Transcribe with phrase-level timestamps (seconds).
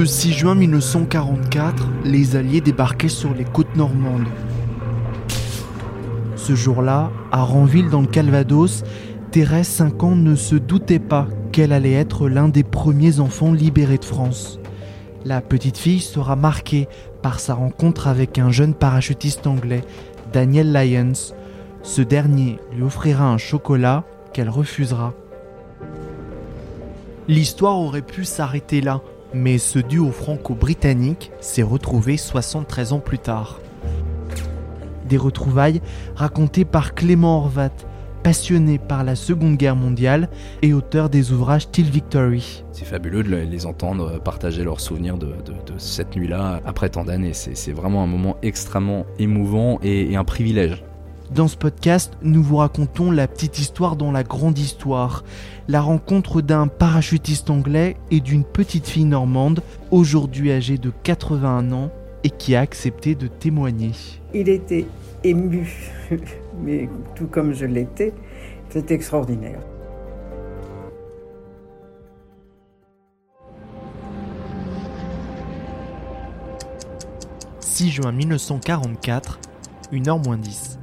[0.00, 4.28] Le 6 juin 1944, les Alliés débarquaient sur les côtes normandes.
[6.36, 8.82] Ce jour-là, à Ranville dans le Calvados,
[9.30, 13.98] Thérèse, 5 ans, ne se doutait pas qu'elle allait être l'un des premiers enfants libérés
[13.98, 14.58] de France.
[15.26, 16.88] La petite fille sera marquée
[17.20, 19.84] par sa rencontre avec un jeune parachutiste anglais,
[20.32, 21.34] Daniel Lyons.
[21.82, 25.12] Ce dernier lui offrira un chocolat qu'elle refusera.
[27.28, 29.02] L'histoire aurait pu s'arrêter là,
[29.34, 33.60] mais ce duo franco-britannique s'est retrouvé 73 ans plus tard.
[35.08, 35.80] Des retrouvailles
[36.14, 37.70] racontées par Clément Horvat,
[38.22, 40.28] passionné par la Seconde Guerre mondiale
[40.62, 42.64] et auteur des ouvrages Till Victory.
[42.72, 45.34] C'est fabuleux de les entendre partager leurs souvenirs de,
[45.78, 47.32] cette nuit-là après tant d'années.
[47.32, 50.84] C'est vraiment un moment extrêmement émouvant et un privilège.
[51.34, 55.22] Dans ce podcast, nous vous racontons la petite histoire dans la grande histoire,
[55.68, 61.92] la rencontre d'un parachutiste anglais et d'une petite fille normande, aujourd'hui âgée de 81 ans
[62.24, 63.92] et qui a accepté de témoigner.
[64.34, 64.86] Il était
[65.22, 65.72] ému,
[66.64, 68.12] mais tout comme je l'étais,
[68.68, 69.60] c'était extraordinaire.
[77.60, 79.38] «6 juin 1944,
[79.92, 80.79] 1h moins 10.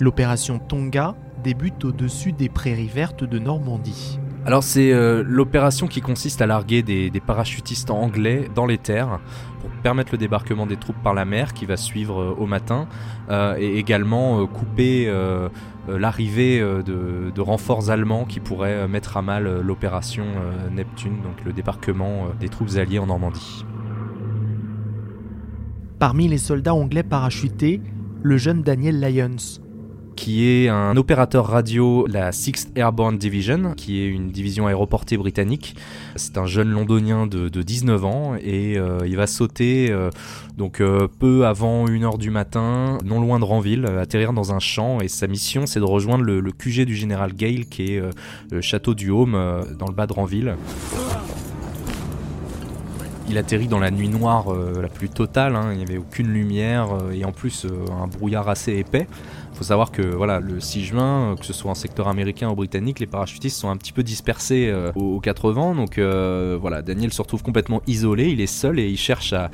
[0.00, 4.18] L'opération Tonga débute au-dessus des prairies vertes de Normandie.
[4.46, 9.20] Alors c'est euh, l'opération qui consiste à larguer des, parachutistes anglais dans les terres
[9.60, 12.88] pour permettre le débarquement des troupes par la mer qui va suivre euh, au matin
[13.28, 15.12] euh, et également couper
[15.86, 20.24] l'arrivée de, de, renforts allemands qui pourraient mettre à mal l'opération
[20.70, 23.66] Neptune, donc le débarquement des troupes alliées en Normandie.
[25.98, 27.82] Parmi les soldats anglais parachutés,
[28.22, 29.60] le jeune Daniel Lyons,
[30.20, 35.76] qui est un opérateur radio, la 6th Airborne Division, qui est une division aéroportée britannique.
[36.14, 40.10] C'est un jeune londonien de, 19 ans et euh, il va sauter euh,
[40.58, 45.00] donc euh, peu avant 1h du matin, non loin de Ranville, atterrir dans un champ
[45.00, 48.02] et sa mission c'est de rejoindre le, QG du général Gale qui est
[48.50, 49.32] le château du Home
[49.78, 50.54] dans le bas de Ranville.
[53.30, 55.70] Il atterrit dans la nuit noire la plus totale, hein.
[55.72, 57.66] il n'y avait aucune lumière et en plus
[58.02, 59.06] un brouillard assez épais
[59.52, 63.00] faut savoir que voilà, le 6 juin, que ce soit en secteur américain ou britannique,
[63.00, 65.74] les parachutistes sont un petit peu dispersés euh, aux, 80.
[65.74, 69.50] Donc euh, voilà, Daniel se retrouve complètement isolé, il est seul et il cherche à,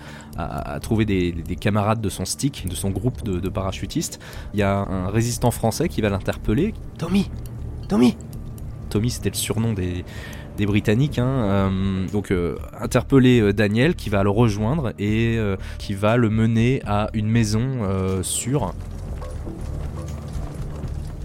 [0.80, 4.20] trouver des, camarades de son stick, de son groupe de, parachutistes.
[4.54, 6.74] Il y a un résistant français qui va l'interpeller.
[6.98, 7.30] Tommy
[7.88, 8.16] Tommy
[8.90, 10.04] Tommy, c'était le surnom des,
[10.66, 11.18] Britanniques.
[11.18, 11.26] Hein.
[11.26, 12.32] Euh, donc
[12.80, 15.38] interpeller Daniel qui va le rejoindre et
[15.78, 18.72] qui va le mener à une maison sûre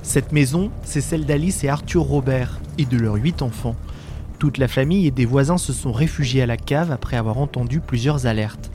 [0.03, 3.75] cette maison, c'est celle d'Alice et Arthur Robert et de leurs huit enfants.
[4.39, 7.79] Toute la famille et des voisins se sont réfugiés à la cave après avoir entendu
[7.79, 8.72] plusieurs alertes.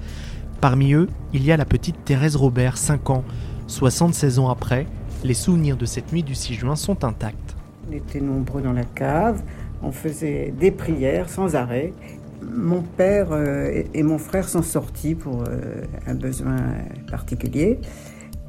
[0.61, 3.25] Parmi eux, il y a la petite Thérèse Robert, 5 ans.
[3.67, 4.87] 76 ans après,
[5.25, 7.57] les souvenirs de cette nuit du 6 juin sont intacts.
[7.89, 9.43] On était nombreux dans la cave,
[9.83, 11.93] on faisait des prières sans arrêt.
[12.41, 16.57] Mon père euh, et mon frère sont sortis pour euh, un besoin
[17.11, 17.81] particulier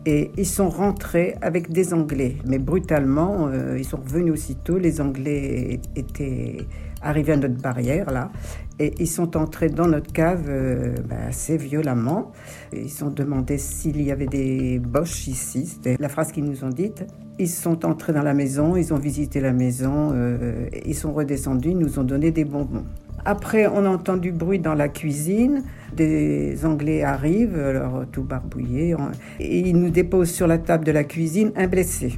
[0.07, 2.37] et ils sont rentrés avec des Anglais.
[2.45, 4.77] Mais brutalement, euh, ils sont revenus aussitôt.
[4.77, 6.65] Les Anglais étaient
[7.01, 8.31] arrivés à notre barrière, là,
[8.79, 12.31] et ils sont entrés dans notre cave euh, ben, assez violemment.
[12.71, 15.65] Ils ont demandé s'il y avait des boches ici.
[15.65, 17.05] C'était la phrase qu'ils nous ont dite.
[17.37, 21.71] Ils sont entrés dans la maison, ils ont visité la maison, euh, ils sont redescendus,
[21.71, 22.85] ils nous ont donné des bonbons.
[23.29, 25.63] Après, on a entendu bruit dans la cuisine.
[25.91, 28.95] Des Anglais arrivent, alors tout barbouillé,
[29.41, 32.17] et ils nous déposent sur la table de la cuisine un blessé.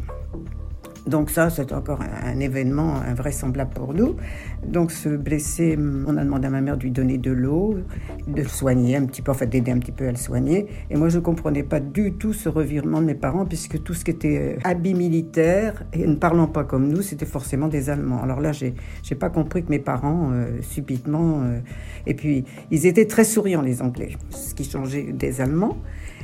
[1.10, 4.16] Donc ça, c'est encore un, événement invraisemblable pour nous.
[4.66, 5.78] Donc ce blessé,
[6.08, 7.80] on a demandé à ma mère de lui donner de l'eau,
[8.28, 10.68] de soigner un petit peu, enfin d'aider un petit peu à le soigner.
[10.92, 13.96] Et moi, je ne comprenais pas du tout ce revirement de mes parents, puisque tout
[13.96, 17.90] ce qui était euh, habit militaire, et ne parlant pas comme nous, c'était forcément des
[17.90, 18.22] Allemands.
[18.22, 18.76] Alors là, j'ai
[19.10, 21.42] n'ai pas compris que mes parents, euh, subitement...
[21.42, 21.60] Euh,
[22.06, 25.78] et puis, ils étaient très souriants, les Anglais, ce qui changeait des Allemands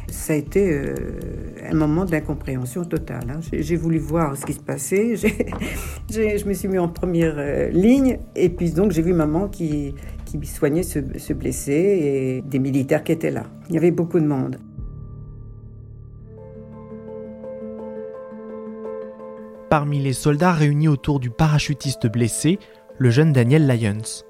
[0.10, 0.96] ça a été euh,
[1.70, 3.30] un moment d'incompréhension totale.
[3.30, 3.40] Hein.
[3.52, 5.16] J'ai voulu voir ce qui se passait.
[6.10, 9.96] je me suis mis en première euh, ligne et puis donc j'ai vu maman qui,
[10.26, 13.44] qui soignait ce, ce blessé et des militaires qui étaient là.
[13.70, 14.58] Il y avait beaucoup de monde.
[19.70, 22.60] Parmi les soldats réunis autour du parachutiste blessé,
[22.98, 24.25] le jeune Daniel Lyons.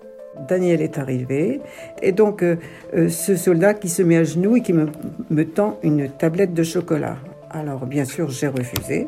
[0.48, 1.62] Daniel est arrivé.
[2.02, 2.58] Et donc, euh,
[2.96, 6.64] euh, ce soldat qui se met à genoux et qui me, tend une tablette de
[6.64, 7.18] chocolat.
[7.50, 9.08] Alors, bien sûr, j'ai refusé.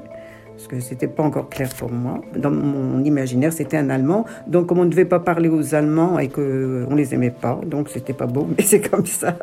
[0.54, 2.22] parce que c'était pas encore clair pour moi.
[2.36, 6.18] Dans mon imaginaire, c'était un Allemand, donc comme on ne devait pas parler aux Allemands
[6.18, 9.38] et que on les aimait pas, donc c'était pas beau, mais c'est comme ça.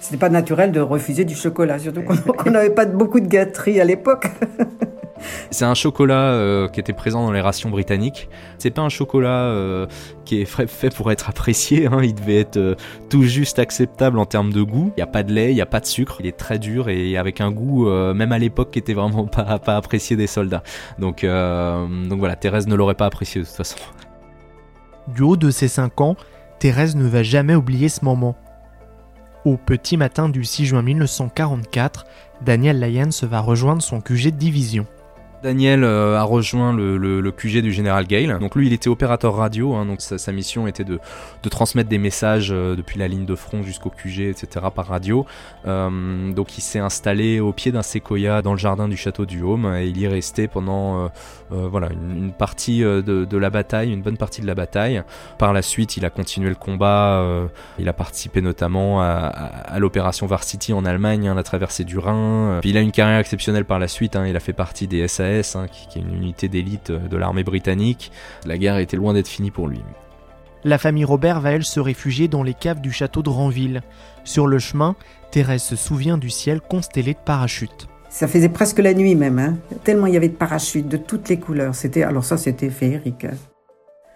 [0.00, 3.84] C'était pas naturel de refuser du chocolat, surtout qu'on n'avait pas beaucoup de gâteries à
[3.84, 4.26] l'époque.
[5.50, 8.28] C'est un chocolat euh, qui était présent dans les rations britanniques.
[8.58, 9.86] C'est pas un chocolat euh,
[10.24, 11.86] qui est fait pour être apprécié.
[11.86, 12.00] Hein.
[12.02, 12.74] Il devait être euh,
[13.10, 14.92] tout juste acceptable en termes de goût.
[14.96, 16.16] Il n'y a pas de lait, il n'y a pas de sucre.
[16.20, 19.60] Il est très dur et avec un goût, même à l'époque, qui était vraiment pas,
[19.66, 20.62] apprécié des soldats.
[20.98, 23.76] Donc, donc voilà, Thérèse ne l'aurait pas apprécié de toute façon.
[25.08, 26.16] Du haut de ses 5 ans,
[26.58, 28.36] Thérèse ne va jamais oublier ce moment.
[29.44, 32.06] Au petit matin du 6 juin 1944,
[32.40, 34.86] Daniel Lyons va rejoindre son QG de division.
[35.44, 38.38] Daniel euh, a rejoint le, QG du général Gale.
[38.38, 40.98] Donc lui, il était opérateur radio, hein, sa, mission était de,
[41.50, 44.66] transmettre des messages euh, depuis la ligne de front jusqu'au QG, etc.
[44.74, 45.26] par radio.
[45.66, 49.42] Euh, donc il s'est installé au pied d'un séquoia dans le jardin du château du
[49.42, 51.10] Haume et il y est resté pendant
[51.50, 55.02] voilà une, partie de, la bataille, une bonne partie de la bataille.
[55.38, 57.22] Par la suite, il a continué le combat.
[57.78, 62.60] il a participé notamment à, l'opération Varsity en Allemagne, hein, la traversée du Rhin.
[62.64, 64.16] Il a une carrière exceptionnelle par la suite.
[64.16, 64.26] Hein.
[64.26, 68.12] il a fait partie des SAS Hein, qui, est une unité d'élite de l'armée britannique.
[68.46, 69.80] La guerre était loin d'être finie pour lui.
[70.62, 73.82] La famille Robert va elle se réfugier dans les caves du château de Ranville.
[74.22, 74.94] Sur le chemin,
[75.30, 77.88] Thérèse se souvient du ciel constellé de parachutes.
[78.08, 79.56] Ça faisait presque la nuit même, hein.
[79.82, 81.74] tellement il y avait de parachutes de toutes les couleurs.
[81.74, 83.26] C'était alors ça c'était féerique.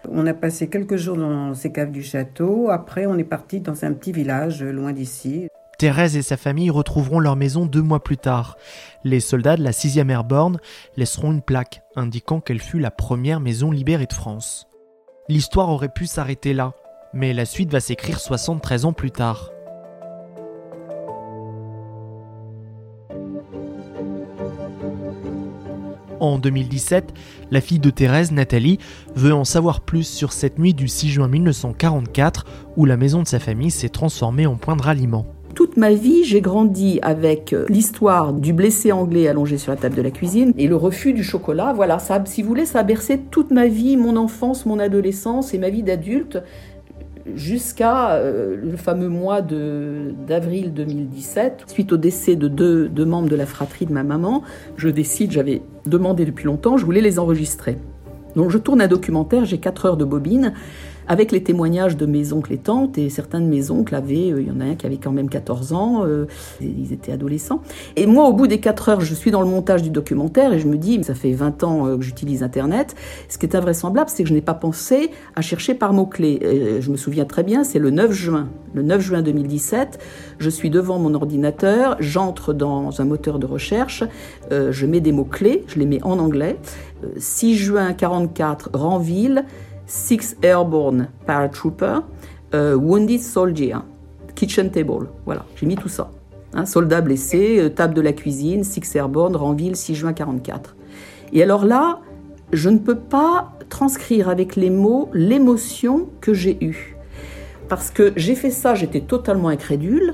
[0.09, 2.69] On a passé quelques jours dans ces caves du château.
[2.69, 5.49] Après, on est parti dans un petit village loin d'ici.
[5.79, 8.57] Thérèse et sa famille retrouveront leur maison deux mois plus tard.
[9.05, 10.59] Les soldats de la 6e Airborne
[10.97, 14.67] laisseront une plaque indiquant qu'elle fut la première maison libérée de France.
[15.29, 16.73] L'histoire aurait pu s'arrêter là,
[17.13, 19.51] mais la suite va s'écrire 73 ans plus tard.
[26.19, 27.13] En 2017,
[27.51, 28.79] la fille de Thérèse, Nathalie,
[29.15, 32.43] veut en savoir plus sur cette nuit du 6 juin 1944
[32.75, 35.38] où la maison de sa famille s'est transformée en point de ralliement.
[35.79, 40.01] Ma vie, j'ai grandi avec euh, l'histoire du blessé anglais allongé sur la table de
[40.01, 41.71] la cuisine et le refus du chocolat.
[41.71, 45.53] Voilà, ça, si vous voulez, ça a bercé toute ma vie, mon enfance, mon adolescence
[45.53, 46.39] et ma vie d'adulte
[47.33, 51.63] jusqu'à euh, le fameux mois d'avril 2017.
[51.67, 54.43] Suite au décès de deux, deux membres de la fratrie de ma maman,
[54.75, 57.77] je décide, j'avais demandé depuis longtemps, je voulais les enregistrer.
[58.35, 60.53] Donc je tourne un documentaire, j'ai 4 heures de bobine
[61.09, 64.41] avec les témoignages de mes oncles et tantes, et certains de mes oncles avaient, euh,
[64.41, 66.27] il y en a un qui avait quand même 14 ans, euh,
[66.61, 67.61] ils étaient adolescents.
[67.95, 70.59] Et moi, au bout des 4 heures, je suis dans le montage du documentaire et
[70.59, 72.95] je me dis, ça fait 20 ans euh, que j'utilise Internet,
[73.27, 76.77] ce qui est invraisemblable, c'est que je n'ai pas pensé à chercher par mots-clés.
[76.79, 78.49] Je me souviens très bien, c'est le 9 juin.
[78.75, 79.97] Le 9 juin 2017,
[80.37, 84.03] je suis devant mon ordinateur, j'entre dans un moteur de recherche,
[84.51, 86.57] je mets des mots-clés, je les mets en anglais.
[87.17, 89.45] 6 juin 44, Ranville,
[89.89, 92.01] Six Airborne Paratrooper,
[92.53, 93.77] euh, Wounded Soldier,
[94.35, 95.07] Kitchen Table.
[95.25, 96.11] Voilà, j'ai mis tout ça.
[96.53, 100.75] Hein, soldat blessé, euh, table de la cuisine, Six Airborne, Ranville, 6 juin 44.
[101.33, 102.01] Et alors là,
[102.53, 106.95] je ne peux pas transcrire avec les mots l'émotion que j'ai eue.
[107.67, 110.13] Parce que j'ai fait ça, j'étais totalement incrédule.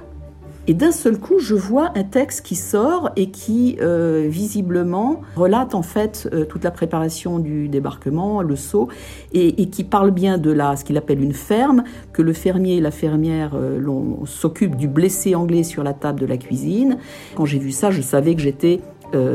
[0.67, 5.75] Et d'un seul coup, je vois un texte qui sort et qui, euh, visiblement, relate
[5.75, 8.87] en fait euh, toute la préparation du débarquement, le saut,
[9.33, 12.81] et, qui parle bien de là, ce qu'il appelle une ferme, que le fermier et
[12.81, 13.79] la fermière euh,
[14.25, 16.97] s'occupent du blessé anglais sur la table de la cuisine.
[17.35, 18.81] Quand j'ai vu ça, je savais que j'étais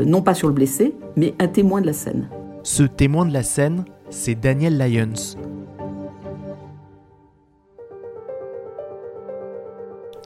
[0.05, 2.27] non pas sur le blessé, mais un témoin de la scène.
[2.61, 5.37] Ce témoin de la scène, c'est Daniel Lyons,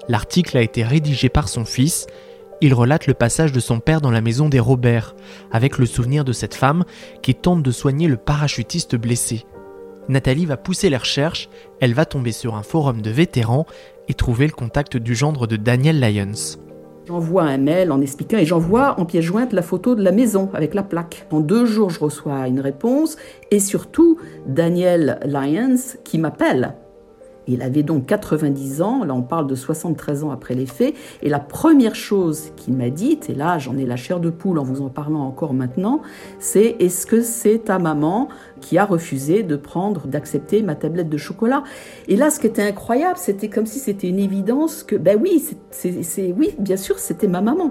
[0.07, 2.07] L'article a été rédigé par son fils.
[2.61, 5.15] Il relate le passage de son père dans la maison des Robert,
[5.51, 6.85] avec le souvenir de cette femme
[7.21, 9.45] qui tente de soigner le parachutiste blessé.
[10.07, 11.49] Nathalie va pousser les recherches,
[11.81, 13.65] elle va tomber sur un forum de vétérans
[14.07, 16.59] et trouver le contact du gendre de Daniel Lyons.
[17.07, 20.49] J'envoie un mail en expliquant et j'envoie en pièce jointe la photo de la maison
[20.53, 21.27] avec la plaque.
[21.31, 23.17] En deux jours, je reçois une réponse
[23.51, 26.75] et surtout Daniel Lyons qui m'appelle
[27.47, 31.29] il avait donc 90 ans, là on parle de 73 ans après les faits, et
[31.29, 34.63] la première chose qu'il m'a dite, et là j'en ai la chair de poule en
[34.63, 36.01] vous en parlant encore maintenant,
[36.39, 38.29] c'est est-ce que c'est ta maman
[38.61, 41.63] qui a refusé de prendre, d'accepter ma tablette de chocolat?
[42.07, 45.43] Et là ce qui était incroyable, c'était comme si c'était une évidence que, ben oui,
[45.71, 47.69] c'est, oui, bien sûr, c'était ma maman.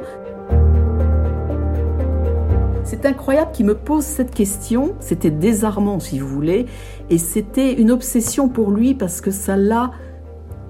[3.05, 4.95] C'est incroyable qu'il me pose cette question.
[4.99, 6.65] C'était désarmant, si vous voulez.
[7.11, 9.91] Et c'était une obsession pour lui parce que ça l'a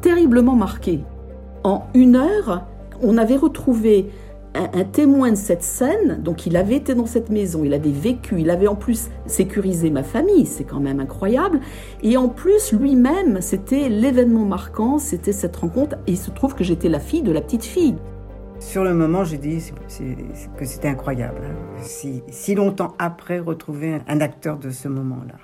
[0.01, 1.05] terriblement marqué.
[1.63, 2.67] En une heure,
[3.01, 4.11] on avait retrouvé
[4.55, 8.41] un, témoin de cette scène, donc il avait été dans cette maison, il avait vécu,
[8.41, 11.61] il avait en plus sécurisé ma famille, c'est quand même incroyable.
[12.03, 16.65] Et en plus, lui-même, c'était l'événement marquant, c'était cette rencontre, et il se trouve que
[16.65, 17.95] j'étais la fille de la petite fille.
[18.61, 19.59] Sur le moment, j'ai dit
[20.57, 21.41] que c'était incroyable.
[21.45, 21.83] Hein.
[21.83, 25.35] Si, si longtemps après, retrouver un acteur de ce moment-là.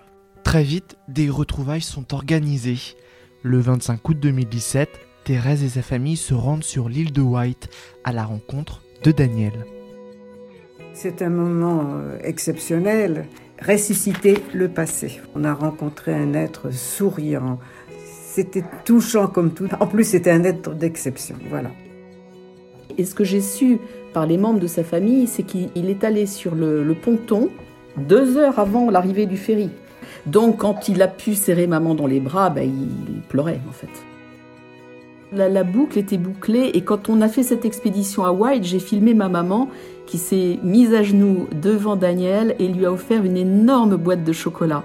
[0.45, 2.97] Très vite, des retrouvailles sont organisées.
[3.43, 4.89] Le 25 août 2017,
[5.25, 7.69] Thérèse et sa famille se rendent sur l'île de White
[8.05, 9.53] à la rencontre de Daniel.
[10.93, 13.27] C'est un moment euh, exceptionnel.
[13.67, 15.21] Ressusciter le passé.
[15.35, 17.59] On a rencontré un être souriant.
[18.05, 19.69] C'était touchant comme tout.
[19.79, 21.37] En plus, c'était un être d'exception.
[21.49, 21.71] Voilà.
[22.99, 23.79] Et ce que j'ai su
[24.13, 27.49] par les membres de sa famille, c'est qu'il est allé sur le, ponton
[27.97, 29.71] deux heures avant l'arrivée du ferry.
[30.27, 33.89] Donc, quand il a pu serrer maman dans les bras, ben, il pleurait en fait.
[35.33, 39.15] La, boucle était bouclée et quand on a fait cette expédition à White, j'ai filmé
[39.15, 39.69] ma maman
[40.07, 44.33] qui s'est mise à genoux devant Daniel et lui a offert une énorme boîte de
[44.33, 44.83] chocolat.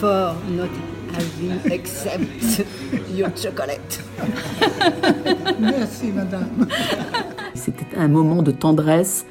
[0.00, 2.64] For not having accept
[3.14, 4.02] your chocolate.
[5.60, 6.66] Merci madame.
[7.54, 9.26] C'était un moment de tendresse,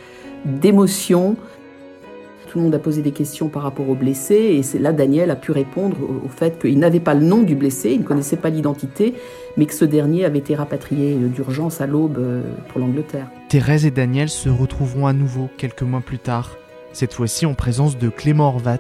[0.46, 1.36] d'émotion.
[2.48, 5.32] Tout le monde a posé des questions par rapport au blessé et c'est là Daniel
[5.32, 8.38] a pu répondre au, fait qu'il n'avait pas le nom du blessé, il ne connaissait
[8.38, 9.16] pas l'identité,
[9.58, 13.28] mais que ce dernier avait été rapatrié d'urgence à l'aube euh, pour l'Angleterre.
[13.50, 16.58] Thérèse et Daniel se retrouveront à nouveau quelques mois plus tard,
[16.92, 18.78] cette fois-ci en présence de Clément Horvat,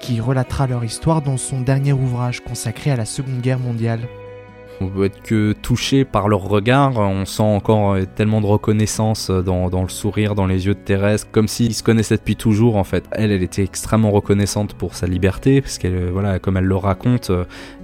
[0.00, 4.08] qui relatera leur histoire dans son dernier ouvrage consacré à la Seconde Guerre mondiale.
[4.82, 6.96] On peut être que touché par leur regard.
[6.96, 10.78] On sent encore euh, tellement de reconnaissance euh, dans, le sourire, dans les yeux de
[10.78, 13.04] Thérèse, comme s'ils se connaissaient depuis toujours en fait.
[13.12, 16.76] Elle, elle était extrêmement reconnaissante pour sa liberté, parce qu'elle, euh, voilà, comme elle le
[16.76, 17.30] raconte,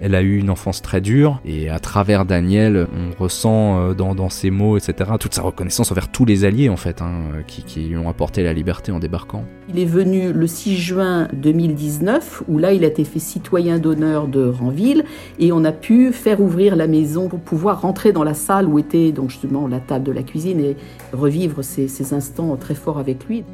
[0.00, 1.41] elle a eu une enfance très dure.
[1.45, 6.25] Et à travers Daniel, on ressent dans, ses mots, etc., toute sa reconnaissance envers tous
[6.25, 9.45] les alliés en fait, hein, qui, qui lui ont apporté la liberté en débarquant.
[9.69, 14.29] Il est venu le 6 juin 2019, où là, il a été fait citoyen d'honneur
[14.29, 15.05] de Ranville,
[15.38, 18.78] et on a pu faire ouvrir la maison pour pouvoir rentrer dans la salle où
[18.78, 20.76] était donc justement la table de la cuisine et
[21.12, 23.45] revivre ces, instants très forts avec lui.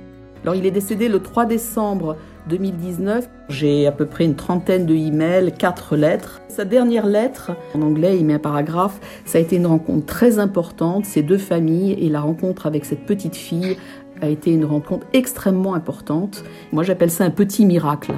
[0.42, 2.16] Alors il est décédé le 3 décembre
[2.48, 3.28] 2019.
[3.48, 6.40] J'ai à peu près une trentaine de emails, quatre lettres.
[6.48, 8.98] Sa dernière lettre, en anglais, il met un paragraphe.
[9.24, 13.06] Ça a été une rencontre très importante, ces deux familles et la rencontre avec cette
[13.06, 13.76] petite fille
[14.20, 16.44] a été une rencontre extrêmement importante.
[16.72, 18.12] Moi, j'appelle ça un petit miracle.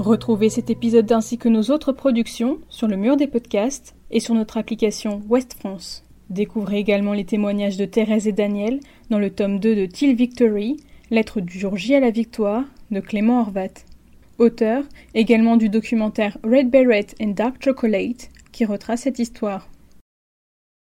[0.00, 4.34] Retrouvez cet épisode ainsi que nos autres productions sur le mur des podcasts et sur
[4.34, 6.04] notre application West France.
[6.30, 8.80] Découvrez également les témoignages de Thérèse et Daniel
[9.10, 10.78] dans le tome 2 de Till Victory,
[11.10, 13.84] Lettre du jour J à la victoire de Clément Horvat.
[14.38, 19.68] Auteur également du documentaire Red Beret and Dark Chocolate qui retrace cette histoire.